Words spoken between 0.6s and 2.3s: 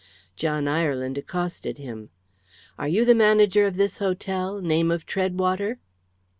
Ireland accosted him.